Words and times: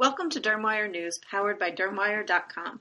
Welcome 0.00 0.30
to 0.30 0.40
DermWire 0.40 0.90
News, 0.90 1.18
powered 1.30 1.58
by 1.58 1.72
DermWire.com. 1.72 2.80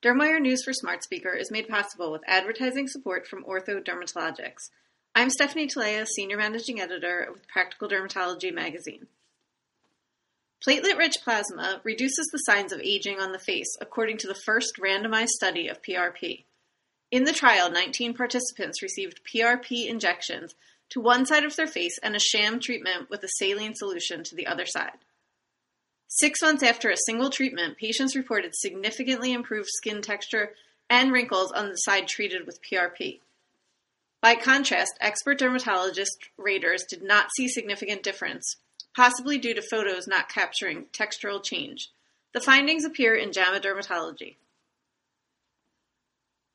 DermWire 0.00 0.40
News 0.40 0.62
for 0.62 0.72
Smart 0.72 1.02
Speaker 1.02 1.34
is 1.34 1.50
made 1.50 1.66
possible 1.66 2.12
with 2.12 2.22
advertising 2.24 2.86
support 2.86 3.26
from 3.26 3.42
Ortho 3.42 3.84
Dermatologics. 3.84 4.70
I'm 5.12 5.28
Stephanie 5.28 5.66
Talea, 5.66 6.06
Senior 6.06 6.36
Managing 6.36 6.80
Editor 6.80 7.30
with 7.32 7.48
Practical 7.48 7.88
Dermatology 7.88 8.54
magazine. 8.54 9.08
Platelet 10.64 10.96
rich 10.96 11.16
plasma 11.24 11.80
reduces 11.82 12.28
the 12.30 12.38
signs 12.38 12.72
of 12.72 12.78
aging 12.80 13.18
on 13.18 13.32
the 13.32 13.40
face, 13.40 13.76
according 13.80 14.18
to 14.18 14.28
the 14.28 14.40
first 14.46 14.74
randomized 14.80 15.30
study 15.30 15.66
of 15.66 15.82
PRP. 15.82 16.44
In 17.10 17.24
the 17.24 17.32
trial, 17.32 17.72
19 17.72 18.14
participants 18.14 18.84
received 18.84 19.18
PRP 19.34 19.88
injections 19.88 20.54
to 20.90 21.00
one 21.00 21.26
side 21.26 21.42
of 21.42 21.56
their 21.56 21.66
face 21.66 21.98
and 22.04 22.14
a 22.14 22.20
sham 22.20 22.60
treatment 22.60 23.10
with 23.10 23.24
a 23.24 23.28
saline 23.40 23.74
solution 23.74 24.22
to 24.22 24.36
the 24.36 24.46
other 24.46 24.64
side. 24.64 24.98
Six 26.08 26.40
months 26.40 26.62
after 26.62 26.88
a 26.88 26.96
single 26.96 27.30
treatment, 27.30 27.78
patients 27.78 28.14
reported 28.14 28.54
significantly 28.54 29.32
improved 29.32 29.68
skin 29.68 30.02
texture 30.02 30.54
and 30.88 31.12
wrinkles 31.12 31.52
on 31.52 31.68
the 31.68 31.76
side 31.76 32.06
treated 32.06 32.46
with 32.46 32.60
PRP. 32.62 33.20
By 34.20 34.34
contrast, 34.34 34.92
expert 35.00 35.38
dermatologist 35.38 36.16
raters 36.36 36.84
did 36.88 37.02
not 37.02 37.28
see 37.36 37.48
significant 37.48 38.02
difference, 38.02 38.56
possibly 38.94 39.38
due 39.38 39.54
to 39.54 39.62
photos 39.62 40.06
not 40.06 40.28
capturing 40.28 40.86
textural 40.86 41.42
change. 41.42 41.90
The 42.32 42.40
findings 42.40 42.84
appear 42.84 43.14
in 43.14 43.32
JAMA 43.32 43.60
Dermatology. 43.60 44.36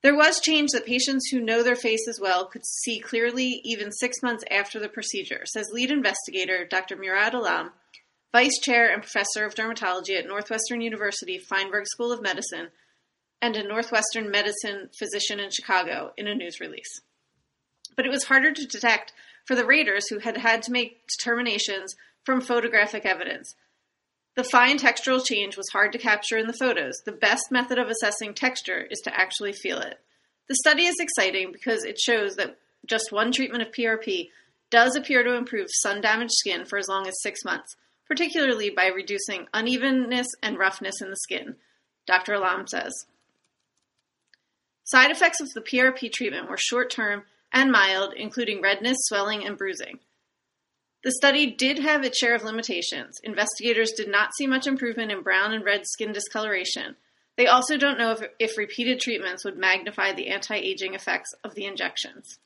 There 0.02 0.16
was 0.16 0.40
change 0.40 0.70
that 0.72 0.84
patients 0.84 1.28
who 1.30 1.40
know 1.40 1.62
their 1.62 1.76
faces 1.76 2.18
well 2.20 2.46
could 2.46 2.66
see 2.66 2.98
clearly 2.98 3.60
even 3.64 3.92
six 3.92 4.20
months 4.22 4.44
after 4.50 4.80
the 4.80 4.88
procedure, 4.88 5.44
says 5.46 5.70
lead 5.72 5.90
investigator 5.90 6.64
Dr. 6.64 6.96
Murad 6.96 7.34
Alam, 7.34 7.70
Vice 8.32 8.58
Chair 8.58 8.90
and 8.90 9.02
Professor 9.02 9.44
of 9.44 9.54
Dermatology 9.54 10.18
at 10.18 10.26
Northwestern 10.26 10.80
University 10.80 11.38
Feinberg 11.38 11.86
School 11.86 12.12
of 12.12 12.22
Medicine, 12.22 12.68
and 13.42 13.56
a 13.56 13.66
Northwestern 13.66 14.30
Medicine 14.30 14.88
physician 14.98 15.38
in 15.38 15.50
Chicago, 15.50 16.12
in 16.16 16.26
a 16.26 16.34
news 16.34 16.60
release. 16.60 17.00
But 17.96 18.06
it 18.06 18.10
was 18.10 18.24
harder 18.24 18.52
to 18.52 18.66
detect 18.66 19.12
for 19.44 19.54
the 19.54 19.66
raiders 19.66 20.08
who 20.08 20.20
had 20.20 20.36
had 20.38 20.62
to 20.62 20.72
make 20.72 21.06
determinations 21.08 21.94
from 22.24 22.40
photographic 22.40 23.04
evidence. 23.04 23.54
The 24.34 24.44
fine 24.44 24.78
textural 24.78 25.24
change 25.24 25.56
was 25.56 25.68
hard 25.72 25.92
to 25.92 25.98
capture 25.98 26.38
in 26.38 26.46
the 26.46 26.54
photos. 26.54 27.02
The 27.04 27.12
best 27.12 27.50
method 27.50 27.78
of 27.78 27.90
assessing 27.90 28.32
texture 28.32 28.80
is 28.90 29.00
to 29.00 29.14
actually 29.14 29.52
feel 29.52 29.78
it. 29.78 29.98
The 30.48 30.54
study 30.54 30.86
is 30.86 30.98
exciting 30.98 31.52
because 31.52 31.84
it 31.84 31.98
shows 32.00 32.36
that 32.36 32.56
just 32.86 33.12
one 33.12 33.30
treatment 33.30 33.62
of 33.62 33.72
PRP 33.72 34.30
does 34.70 34.96
appear 34.96 35.22
to 35.22 35.34
improve 35.34 35.68
sun 35.70 36.00
damaged 36.00 36.32
skin 36.32 36.64
for 36.64 36.78
as 36.78 36.88
long 36.88 37.06
as 37.06 37.20
six 37.20 37.44
months, 37.44 37.76
particularly 38.06 38.70
by 38.70 38.86
reducing 38.86 39.46
unevenness 39.54 40.28
and 40.42 40.58
roughness 40.58 41.00
in 41.00 41.10
the 41.10 41.16
skin, 41.16 41.56
Dr. 42.06 42.34
Alam 42.34 42.66
says. 42.66 42.92
Side 44.84 45.10
effects 45.10 45.40
of 45.40 45.50
the 45.54 45.60
PRP 45.60 46.12
treatment 46.12 46.50
were 46.50 46.58
short 46.58 46.90
term 46.90 47.24
and 47.52 47.70
mild, 47.70 48.14
including 48.16 48.60
redness, 48.62 48.98
swelling, 49.02 49.46
and 49.46 49.56
bruising. 49.56 50.00
The 51.04 51.12
study 51.12 51.50
did 51.50 51.78
have 51.80 52.04
its 52.04 52.18
share 52.18 52.34
of 52.34 52.44
limitations. 52.44 53.18
Investigators 53.24 53.92
did 53.92 54.08
not 54.08 54.30
see 54.36 54.46
much 54.46 54.66
improvement 54.66 55.10
in 55.10 55.22
brown 55.22 55.52
and 55.52 55.64
red 55.64 55.86
skin 55.86 56.12
discoloration. 56.12 56.96
They 57.36 57.46
also 57.46 57.76
don't 57.76 57.98
know 57.98 58.12
if, 58.12 58.22
if 58.38 58.58
repeated 58.58 59.00
treatments 59.00 59.44
would 59.44 59.56
magnify 59.56 60.12
the 60.12 60.28
anti 60.28 60.54
aging 60.54 60.94
effects 60.94 61.30
of 61.42 61.54
the 61.54 61.64
injections. 61.64 62.38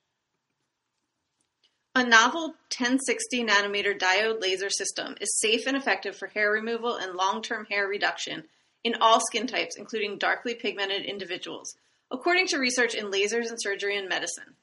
A 1.97 2.05
novel 2.05 2.49
1060 2.77 3.47
nanometer 3.47 3.99
diode 3.99 4.43
laser 4.43 4.69
system 4.69 5.17
is 5.19 5.41
safe 5.41 5.67
and 5.67 5.75
effective 5.75 6.15
for 6.15 6.27
hair 6.27 6.51
removal 6.51 6.97
and 6.97 7.15
long 7.15 7.41
term 7.41 7.65
hair 7.71 7.89
reduction 7.89 8.45
in 8.85 8.97
all 9.01 9.19
skin 9.19 9.47
types, 9.47 9.79
including 9.79 10.19
darkly 10.19 10.55
pigmented 10.55 11.07
individuals, 11.07 11.75
according 12.11 12.49
to 12.49 12.59
research 12.59 12.95
in 12.95 13.07
Lasers 13.07 13.49
and 13.49 13.59
Surgery 13.59 13.97
and 13.97 14.11
Medicine. 14.11 14.57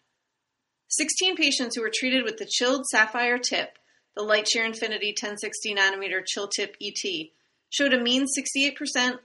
16 0.90 1.36
patients 1.36 1.76
who 1.76 1.82
were 1.82 1.90
treated 1.92 2.24
with 2.24 2.38
the 2.38 2.46
chilled 2.46 2.86
sapphire 2.86 3.40
tip, 3.40 3.80
the 4.16 4.22
LightSheer 4.22 4.64
Infinity 4.64 5.16
1060 5.20 5.74
nanometer 5.74 6.24
chill 6.24 6.48
tip 6.48 6.78
ET, 6.80 7.30
showed 7.72 7.96
a 7.96 8.00
mean 8.00 8.28
68%, 8.28 8.76
82%, 8.78 9.18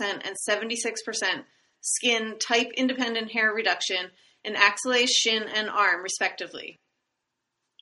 and 0.00 0.34
76% 0.48 1.44
skin 1.82 2.38
type 2.38 2.70
independent 2.74 3.32
hair 3.32 3.52
reduction 3.52 4.12
in 4.42 4.54
axillae, 4.54 5.06
shin, 5.06 5.42
and 5.42 5.68
arm, 5.68 6.02
respectively 6.02 6.80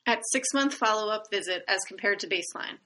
at 0.05 0.21
six-month 0.31 0.73
follow-up 0.73 1.25
visit 1.31 1.63
as 1.67 1.81
compared 1.87 2.19
to 2.19 2.27
baseline. 2.27 2.77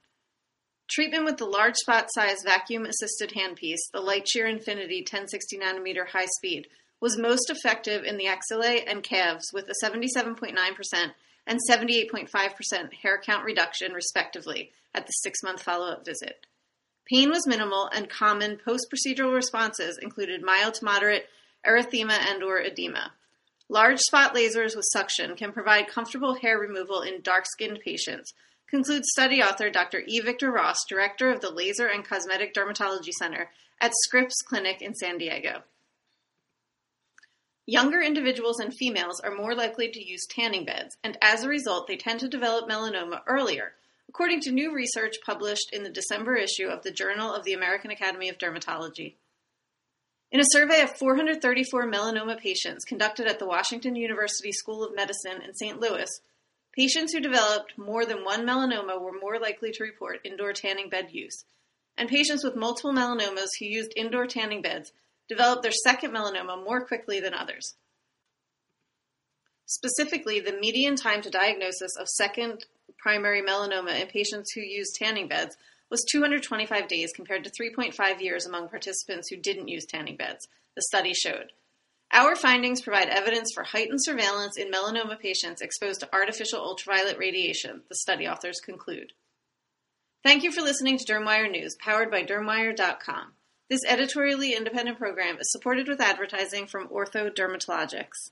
Treatment 0.88 1.24
with 1.24 1.36
the 1.36 1.44
large 1.44 1.76
spot 1.76 2.08
size 2.14 2.38
vacuum 2.44 2.86
assisted 2.86 3.32
handpiece, 3.36 3.90
the 3.92 4.00
LightSheer 4.00 4.48
Infinity 4.48 5.00
1060 5.00 5.58
nanometer 5.58 6.08
high 6.08 6.26
speed, 6.38 6.66
was 7.00 7.18
most 7.18 7.50
effective 7.50 8.04
in 8.04 8.16
the 8.16 8.26
axillae 8.26 8.84
and 8.86 9.02
calves 9.02 9.50
with 9.52 9.68
a 9.68 9.84
77.9% 9.84 10.54
and 11.46 11.60
78.5% 11.68 12.92
hair 13.02 13.20
count 13.24 13.44
reduction, 13.44 13.92
respectively, 13.92 14.72
at 14.94 15.06
the 15.06 15.12
six 15.12 15.42
month 15.42 15.62
follow 15.62 15.90
up 15.90 16.04
visit. 16.04 16.46
Pain 17.06 17.30
was 17.30 17.46
minimal, 17.46 17.88
and 17.92 18.10
common 18.10 18.58
post 18.62 18.88
procedural 18.92 19.34
responses 19.34 19.98
included 20.00 20.42
mild 20.42 20.74
to 20.74 20.84
moderate 20.84 21.26
erythema 21.66 22.12
and 22.12 22.42
or 22.42 22.60
edema. 22.60 23.12
Large 23.70 24.00
spot 24.00 24.34
lasers 24.34 24.74
with 24.74 24.86
suction 24.92 25.36
can 25.36 25.52
provide 25.52 25.88
comfortable 25.88 26.34
hair 26.34 26.58
removal 26.58 27.02
in 27.02 27.20
dark-skinned 27.20 27.80
patients, 27.84 28.32
concludes 28.70 29.10
study 29.10 29.42
author 29.42 29.68
Dr. 29.68 30.02
E. 30.06 30.20
Victor 30.20 30.50
Ross, 30.50 30.78
director 30.88 31.30
of 31.30 31.40
the 31.40 31.50
Laser 31.50 31.86
and 31.86 32.02
Cosmetic 32.02 32.54
Dermatology 32.54 33.12
Center 33.12 33.50
at 33.80 33.92
Scripps 34.04 34.40
Clinic 34.42 34.80
in 34.80 34.94
San 34.94 35.18
Diego. 35.18 35.62
Younger 37.66 38.00
individuals 38.00 38.58
and 38.58 38.72
females 38.72 39.20
are 39.20 39.34
more 39.34 39.54
likely 39.54 39.90
to 39.90 40.02
use 40.02 40.26
tanning 40.26 40.64
beds, 40.64 40.96
and 41.04 41.18
as 41.20 41.44
a 41.44 41.48
result, 41.48 41.86
they 41.86 41.98
tend 41.98 42.20
to 42.20 42.28
develop 42.28 42.70
melanoma 42.70 43.20
earlier, 43.26 43.74
according 44.08 44.40
to 44.40 44.50
new 44.50 44.74
research 44.74 45.16
published 45.26 45.74
in 45.74 45.82
the 45.82 45.90
December 45.90 46.36
issue 46.36 46.68
of 46.68 46.82
the 46.82 46.90
Journal 46.90 47.34
of 47.34 47.44
the 47.44 47.52
American 47.52 47.90
Academy 47.90 48.30
of 48.30 48.38
Dermatology. 48.38 49.16
In 50.30 50.40
a 50.40 50.44
survey 50.52 50.82
of 50.82 50.90
434 50.90 51.86
melanoma 51.90 52.38
patients 52.38 52.84
conducted 52.84 53.26
at 53.26 53.38
the 53.38 53.46
Washington 53.46 53.96
University 53.96 54.52
School 54.52 54.84
of 54.84 54.94
Medicine 54.94 55.40
in 55.42 55.54
St. 55.54 55.80
Louis, 55.80 56.08
patients 56.76 57.14
who 57.14 57.20
developed 57.20 57.78
more 57.78 58.04
than 58.04 58.24
one 58.24 58.46
melanoma 58.46 59.00
were 59.00 59.18
more 59.18 59.38
likely 59.38 59.70
to 59.72 59.84
report 59.84 60.20
indoor 60.24 60.52
tanning 60.52 60.90
bed 60.90 61.08
use, 61.12 61.44
and 61.96 62.10
patients 62.10 62.44
with 62.44 62.56
multiple 62.56 62.92
melanomas 62.92 63.48
who 63.58 63.64
used 63.64 63.94
indoor 63.96 64.26
tanning 64.26 64.60
beds 64.60 64.92
developed 65.30 65.62
their 65.62 65.72
second 65.72 66.12
melanoma 66.12 66.62
more 66.62 66.84
quickly 66.84 67.20
than 67.20 67.32
others. 67.32 67.76
Specifically, 69.64 70.40
the 70.40 70.58
median 70.60 70.96
time 70.96 71.22
to 71.22 71.30
diagnosis 71.30 71.96
of 71.98 72.06
second 72.06 72.66
primary 72.98 73.40
melanoma 73.40 73.98
in 73.98 74.08
patients 74.08 74.52
who 74.54 74.60
used 74.60 74.94
tanning 74.94 75.28
beds 75.28 75.56
was 75.90 76.04
225 76.10 76.88
days 76.88 77.12
compared 77.14 77.44
to 77.44 77.50
3.5 77.50 78.20
years 78.20 78.46
among 78.46 78.68
participants 78.68 79.28
who 79.28 79.36
didn't 79.36 79.68
use 79.68 79.86
tanning 79.86 80.16
beds, 80.16 80.48
the 80.74 80.82
study 80.82 81.12
showed. 81.14 81.52
Our 82.12 82.36
findings 82.36 82.80
provide 82.80 83.08
evidence 83.08 83.52
for 83.52 83.64
heightened 83.64 84.02
surveillance 84.02 84.56
in 84.56 84.70
melanoma 84.70 85.18
patients 85.18 85.60
exposed 85.60 86.00
to 86.00 86.14
artificial 86.14 86.60
ultraviolet 86.60 87.18
radiation, 87.18 87.82
the 87.88 87.96
study 87.96 88.26
authors 88.26 88.60
conclude. 88.64 89.12
Thank 90.24 90.42
you 90.42 90.50
for 90.50 90.62
listening 90.62 90.98
to 90.98 91.04
DermWire 91.04 91.50
News, 91.50 91.76
powered 91.78 92.10
by 92.10 92.22
DermWire.com. 92.22 93.34
This 93.70 93.84
editorially 93.86 94.54
independent 94.54 94.98
program 94.98 95.36
is 95.38 95.52
supported 95.52 95.88
with 95.88 96.00
advertising 96.00 96.66
from 96.66 96.88
Ortho 96.88 97.30
Dermatologics. 97.30 98.30